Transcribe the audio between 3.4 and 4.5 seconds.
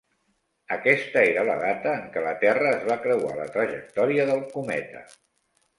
la trajectòria del